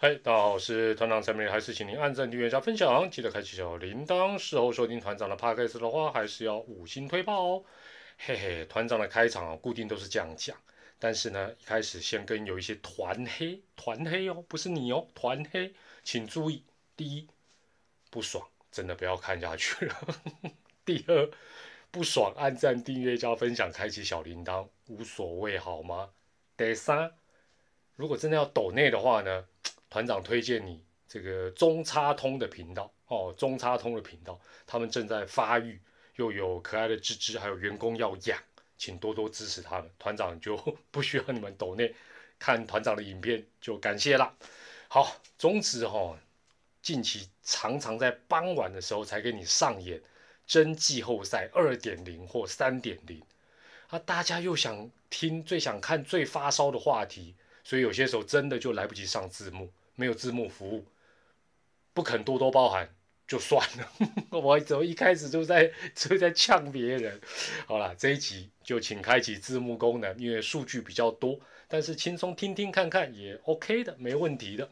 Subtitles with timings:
[0.00, 4.38] 嗨，大家好，我是团长陈明，还是请您按赞、订阅加分享，记得开启小铃铛。
[4.38, 7.64] 事后收听团长的 podcast 的话，还是要五星推爆哦。
[8.16, 10.56] 嘿嘿，团长的开场啊，固定都是这样讲，
[11.00, 16.62] 但是呢，一开始先跟有一些团黑，团黑哦，不是你哦，团黑，请注意，
[16.96, 17.26] 第一，
[18.08, 19.94] 不爽，真的不要看下去了；
[20.86, 21.28] 第二，
[21.90, 26.10] 不爽，按赞、订阅加分享，开启小铃铛，无所谓好吗？
[26.56, 27.14] 第三，
[27.96, 29.46] 如果真的要抖内的话呢？
[29.90, 35.80] 团长推荐你这个中差通的频道哦，中差通的频道，他们正在发育，
[36.16, 38.38] 又有可爱的吱吱，还有员工要养，
[38.76, 39.90] 请多多支持他们。
[39.98, 40.56] 团长就
[40.90, 41.94] 不需要你们抖内，
[42.38, 44.34] 看团长的影片就感谢了。
[44.88, 46.18] 好，中职哈，
[46.82, 50.02] 近期常常在傍晚的时候才给你上演
[50.46, 53.22] 真季后赛二点零或三点零，
[53.88, 59.70] 啊，大家又想听最想看最发烧的话题，所以有些时候真的就来不及上字幕。
[59.98, 60.86] 没有字幕服务，
[61.92, 62.88] 不肯多多包涵
[63.26, 63.92] 就算了。
[64.40, 67.20] 我怎么一开始就在就在呛别人？
[67.66, 74.70] 好了，这一集就请开启字幕功能，因为数据比较多，但是轻松听听看看也 OK 的，没问题的。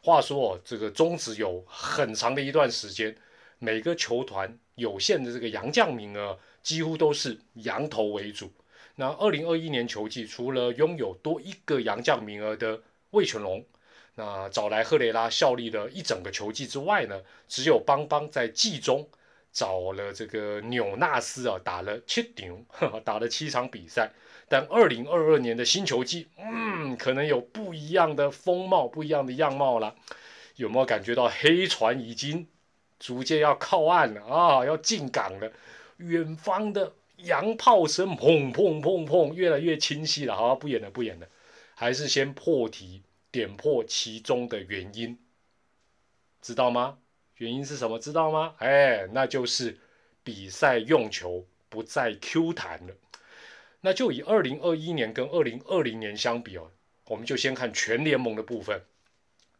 [0.00, 3.16] 话说哦，这个中职有很长的一段时间，
[3.58, 8.52] 每个球团有限的这个洋将名额几乎都是洋头为主。
[8.94, 13.66] 那二零二一年球季，除了拥有多一个洋将名额的魏全龙。
[14.18, 19.08] 那找来赫雷拉效力的一整个球季之外呢，只有邦邦在季中
[19.52, 22.66] 找了这个纽纳斯啊，打了七顶，
[23.04, 24.10] 打了七场比赛。
[24.48, 29.94] 但二零二二年的新球季，嗯，可能有不一样的风貌，不一样的样貌了。
[30.56, 32.48] 有没有感觉到黑船已经
[32.98, 34.66] 逐渐要靠岸了啊？
[34.66, 35.52] 要进港了，
[35.98, 40.34] 远方的洋炮声砰砰砰砰，越来越清晰了。
[40.34, 41.28] 好，不演了，不演了，
[41.76, 43.02] 还是先破题。
[43.30, 45.18] 点破其中的原因，
[46.40, 46.98] 知道吗？
[47.36, 47.98] 原因是什么？
[47.98, 48.54] 知道吗？
[48.58, 49.78] 哎，那就是
[50.24, 52.94] 比赛用球不再 Q 弹了。
[53.80, 56.70] 那就以二零二一年跟二零二零年相比哦，
[57.04, 58.82] 我们就先看全联盟的部分，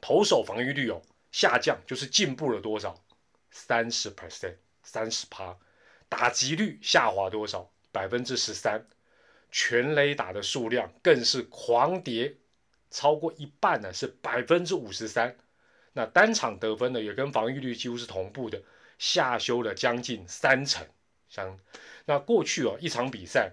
[0.00, 1.00] 投手防御率哦
[1.30, 3.02] 下降，就是进步了多少？
[3.50, 5.56] 三十 percent，三十趴。
[6.08, 7.70] 打击率下滑多少？
[7.90, 8.86] 百分之十三。
[9.50, 12.36] 全垒打的数量更是狂跌。
[12.92, 15.36] 超过一半呢，是百分之五十三。
[15.94, 18.62] 那单场得分呢，也跟防御率几乎是同步的，
[18.98, 20.86] 下修了将近三成。
[21.28, 21.58] 像
[22.04, 23.52] 那过去哦，一场比赛，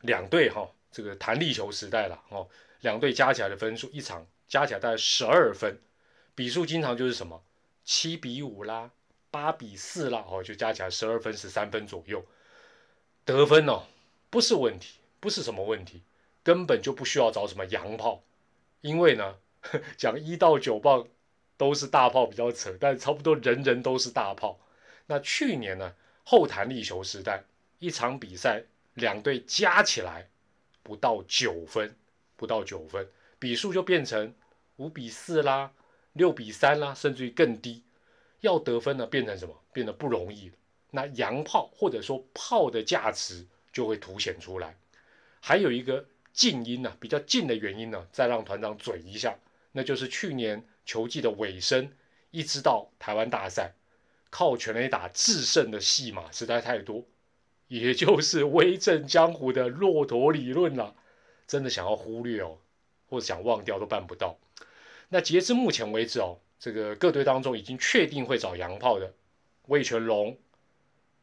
[0.00, 2.48] 两队哈，这个弹力球时代了哦，
[2.80, 5.80] 两队加起来的分数，一场加起来大概十二分，
[6.34, 7.44] 比数经常就是什么
[7.84, 8.90] 七比五啦，
[9.30, 12.24] 八比四啦，哦，就加起来十二分、十三分左右。
[13.24, 13.84] 得分哦，
[14.30, 16.02] 不是问题，不是什么问题，
[16.42, 18.24] 根本就不需要找什么洋炮。
[18.82, 19.36] 因为呢，
[19.96, 21.06] 讲一到九棒
[21.56, 24.58] 都是大炮比较扯，但差不多人人都是大炮。
[25.06, 25.94] 那去年呢，
[26.24, 27.44] 后弹力球时代，
[27.78, 30.28] 一场比赛两队加起来
[30.82, 31.94] 不到九分，
[32.36, 34.34] 不到九分，比数就变成
[34.76, 35.72] 五比四啦，
[36.12, 37.84] 六比三啦，甚至于更低。
[38.40, 39.56] 要得分呢，变成什么？
[39.72, 40.54] 变得不容易了。
[40.90, 44.76] 那洋炮或者说炮的价值就会凸显出来。
[45.40, 46.04] 还有一个。
[46.32, 49.38] 静音呢，比较近的原因呢，再让团长嘴一下，
[49.72, 51.92] 那就是去年球季的尾声，
[52.30, 53.74] 一直到台湾大赛，
[54.30, 57.04] 靠全垒打制胜的戏码实在太多，
[57.68, 60.94] 也就是威震江湖的骆驼理论了，
[61.46, 62.58] 真的想要忽略哦，
[63.08, 64.38] 或者想忘掉都办不到。
[65.10, 69.12] 那截至目前为止哦，这个各队当中已经确定会找洋炮的，
[69.66, 70.38] 魏全龙、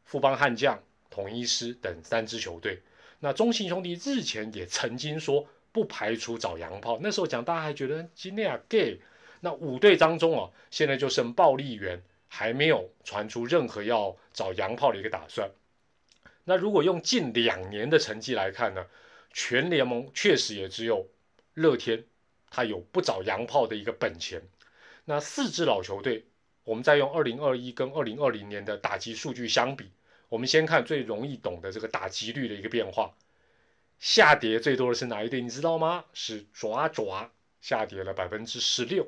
[0.04, 2.84] 富邦悍将、统一师等三支球队。
[3.20, 9.00] 那中信兄弟日前也曾经说不排除找洋炮，那时候讲大家还觉得今天啊 gay。
[9.42, 15.50] 那五队当中啊，现在就剩暴力员还没有传出任何要找洋炮的一个打算。
[16.44, 18.86] 那如果用近两年的成绩来看呢，
[19.32, 21.08] 全联盟确实也只有
[21.54, 22.04] 乐天
[22.50, 24.42] 他有不找洋炮的一个本钱。
[25.06, 26.26] 那四支老球队，
[26.64, 29.90] 我们再用二零二一跟二零二零年的打击数据相比。
[30.30, 33.16] 我们先看最容易懂的这个打击率的一个变化，
[34.00, 35.42] 下跌最多的是哪一队？
[35.42, 36.06] 你知道吗？
[36.14, 39.08] 是爪爪下跌了百分之十六，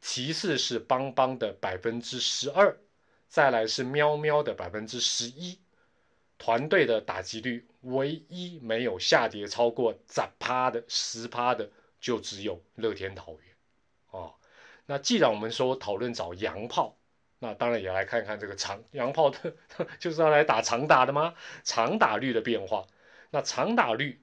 [0.00, 2.78] 其次是邦邦的百分之十二，
[3.28, 5.58] 再来是喵喵的百分之十一。
[6.38, 11.70] 团队的打击率唯一没有下跌超过十趴的十趴的，
[12.00, 13.40] 就只有乐天桃园。
[14.10, 14.34] 哦，
[14.86, 16.96] 那既然我们说讨论找洋炮。
[17.46, 19.54] 那当然也来看看这个长洋炮的，
[20.00, 21.32] 就是要来打长打的吗？
[21.62, 22.84] 长打率的变化，
[23.30, 24.20] 那长打率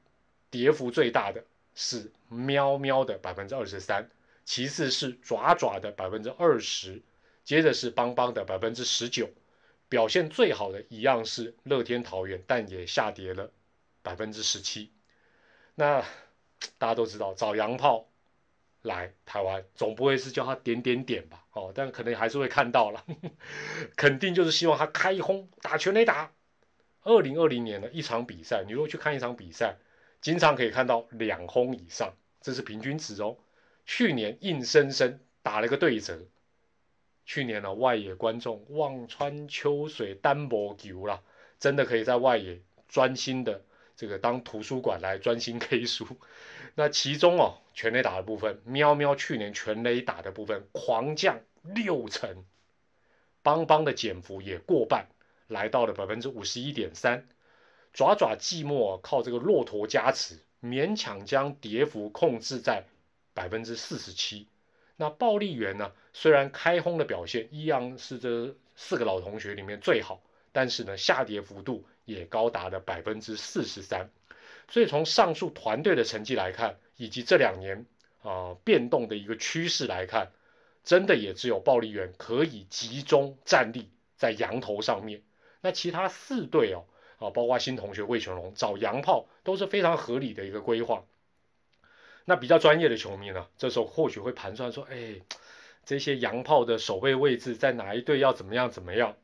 [0.49, 4.09] 跌幅最大的是喵喵的百分之二十三，
[4.43, 7.01] 其次是爪爪的百分之二十，
[7.45, 9.29] 接着是邦邦的百分之十九，
[9.87, 13.49] 表现最好的一样是乐天桃园，但也下跌了
[14.01, 14.91] 百分之十七。
[15.75, 16.03] 那
[16.77, 18.05] 大家都知道，找洋炮
[18.83, 21.44] 来台湾，总不会是叫他点点点吧？
[21.53, 23.03] 哦，但可能还是会看到了，
[23.97, 26.31] 肯定就是希望他开轰打全垒打。
[27.01, 29.77] 二零二零年的一场比赛，你如果去看一场比赛，
[30.21, 33.38] 经常可以看到两轰以上，这是平均值哦。
[33.85, 36.19] 去年硬生生打了个对折。
[37.25, 41.24] 去年呢，外野观众望穿秋水单薄球了，
[41.59, 43.63] 真的可以在外野专心的
[43.95, 46.07] 这个当图书馆来专心 K 书。
[46.75, 52.45] 那其中哦，全垒打的部分，喵喵去年全垒打的部分狂降六成，
[53.42, 55.07] 邦邦的减幅也过半。
[55.48, 57.28] 来到了百分之五十一点三，
[57.92, 62.86] 爪爪寂寞靠这个骆驼加持，勉强将跌幅控制在
[63.34, 64.48] 百分之四十七。
[64.95, 65.92] 那暴力员呢？
[66.13, 74.09] 虽然开轰的表现一样是这四个老同学里面最好，但是呢，下跌幅度也高达了百分之四十三。
[74.69, 77.85] 所以从上述团队的成绩来看，以及这两年
[78.21, 80.31] 啊变动的一个趋势来看，
[80.83, 85.21] 真的也只有暴力员可以集中战力在羊头上面。
[85.61, 86.85] 那其他四队哦，
[87.19, 91.03] 啊，包括新同学魏全龙找洋炮都是非常合理的一个规划。
[92.25, 95.21] 那比较专业的球迷呢，这时候或许会盘算说，哎，
[95.85, 99.15] 这些洋炮的守备位置在哪一队要怎么样怎么样？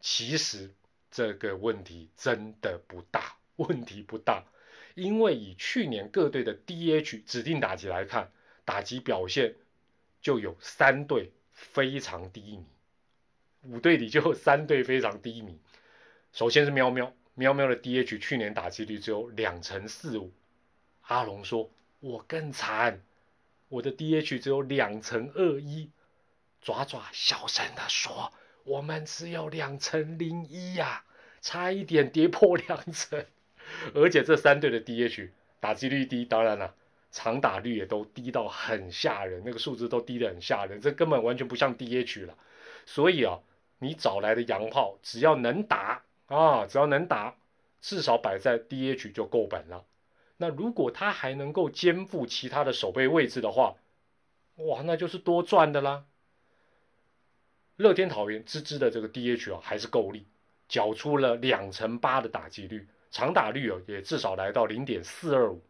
[0.00, 0.70] 其实
[1.10, 4.44] 这个问题真的不大， 问题不大，
[4.94, 8.30] 因为以去年各队的 DH 指定打击来看，
[8.64, 9.54] 打击表现
[10.20, 12.64] 就有三队非常低迷，
[13.62, 15.58] 五队里就有三队非常低迷。
[16.32, 20.32] 首先是喵喵，喵喵的 DH 去年打击率只有两成四五。
[21.02, 21.70] 阿龙说
[22.00, 23.00] ：“我更惨，
[23.68, 25.90] 我的 DH 只有两成二一。”
[26.60, 28.32] 爪爪小声的说
[28.66, 31.04] ：“我们只有两成零一呀，
[31.40, 33.24] 差一点跌破两成。
[33.94, 35.30] 而且这三队的 DH
[35.60, 36.74] 打击率低，当然了，
[37.10, 42.36] 长打率也都低到很吓人，那个数字都低得很吓人，这根本完全不像 DH 了。
[42.84, 43.38] 所以啊，
[43.78, 47.36] 你找来的洋炮只要能打。”啊，只要能打，
[47.80, 49.84] 至少摆在 DH 就够本了。
[50.38, 53.76] 那如果他还能够肩负其他的守备位置的话，
[54.56, 56.04] 哇，那就是多赚的啦。
[57.76, 60.26] 乐天桃园芝芝的这个 DH 啊，还是够力，
[60.68, 65.62] 缴出了两成八的打击率，长打率哦也至少来到零点四二五。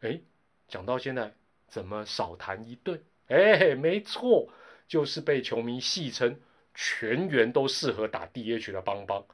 [0.00, 0.20] 哎，
[0.68, 1.32] 讲到现在，
[1.68, 3.00] 怎么少谈一队？
[3.28, 4.48] 哎，没错，
[4.86, 6.38] 就是被球迷戏称
[6.74, 9.24] 全员都适合打 DH 的邦邦。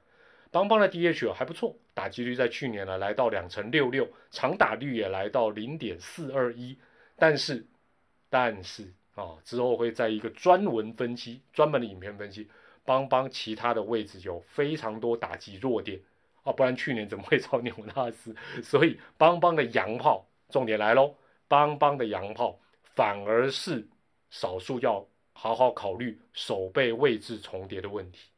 [0.53, 6.79] 邦邦的 DH 还不错，打击率在去年呢来到两成六六，长打率也来到零点四二一。
[7.17, 7.67] 但是，
[8.29, 12.49] 但是啊，之后会在一个专文分析、专门的影片分析
[12.87, 16.01] 邦邦其他的位置有非常多打击弱点
[16.43, 18.35] 啊，不然去年怎么会超纽纳斯？
[18.63, 21.15] 所以邦邦的洋炮重点来喽，
[21.49, 22.59] 邦邦的洋炮
[22.95, 23.87] 反而是
[24.31, 28.31] 少数要好好考虑守备位置重叠的问题。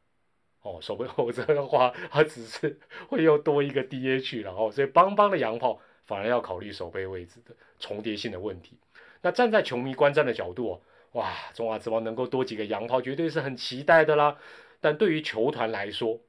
[0.62, 8.76] 哦，守备否则的话，它只是会又多一个 DH 然后，所以邦邦的洋炮反而要考虑守备位置的重叠性的问题。
[9.22, 10.82] 那站在球迷观战的角度，
[11.12, 14.36] 哇，中华之邦能够多几个洋炮，绝对是很期待的啦。
[14.80, 16.20] 但对于球团来说，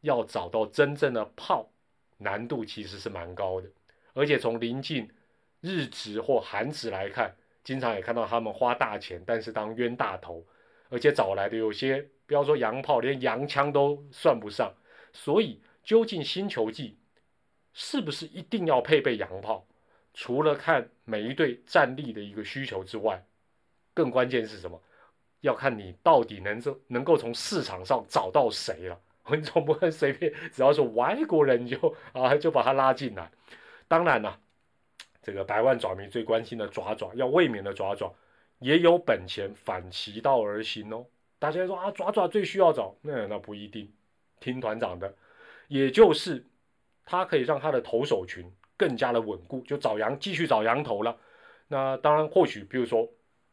[0.00, 1.70] 要找到真正的炮，
[2.18, 3.68] 难度其实是蛮高的。
[4.12, 5.08] 而且从临近
[5.60, 10.44] 日职或韩职来看，经常也看到他们花大钱，但是当冤大头，
[10.88, 12.08] 而且找来的有些。
[12.26, 14.74] 不要说洋炮，连洋枪都算不上。
[15.14, 16.98] 所以，究竟新球季
[17.72, 19.66] 是不是一定要配备洋炮？
[20.20, 23.24] 除了看每一队战力的一个需求之外，
[23.94, 24.82] 更关键是什么？
[25.42, 29.00] 要看你到底能够能够从市场上找到谁了。
[29.30, 33.30] 你总不能随便只要是外国人就啊就把他拉进来。
[33.86, 34.40] 当然了，
[35.22, 38.12] 这个百万爪迷最关心的爪爪要卫冕的爪爪，
[38.58, 41.06] 也有本钱反其道而行哦。
[41.38, 43.92] 大家说啊，爪爪最需要找那那不一定，
[44.40, 45.14] 听团长的，
[45.68, 46.44] 也就是
[47.04, 51.14] 他可以让他的投手群更加的稳固，就找羊继续找羊头了。
[51.66, 53.06] 那当然，或许比如说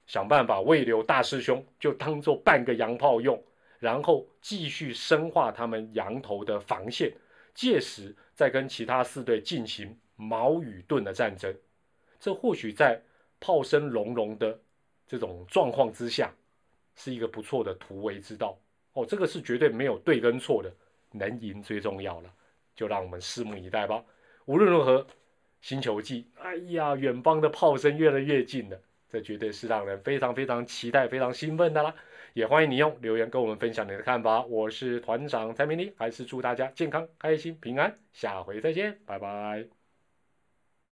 [0.08, 3.44] 想办法未留大师兄就当做半个洋炮用，
[3.80, 7.12] 然后继续深化他们羊头的防线，
[7.54, 11.54] 届时再跟其他四队进行矛与盾的战争。
[12.20, 13.02] 这或许在
[13.42, 14.58] 炮声隆隆的
[15.06, 16.32] 这种状况之下。
[16.98, 18.58] 是一个不错的突围之道
[18.94, 20.74] 哦，这个是绝对没有对跟错的，
[21.12, 22.34] 能赢最重要了，
[22.74, 24.02] 就让我们拭目以待吧。
[24.46, 25.08] 无论如何，
[25.62, 31.94] 星球季，哎呀，远方的炮声越来越近了，这绝对是让人非常非常期待、非常兴奋的啦！
[32.34, 34.44] 也欢迎你用留言跟我们分享你的看法。
[34.44, 39.85] 我是团长蔡明丽，还是祝大家健康、开心、平安，下回再见，拜拜。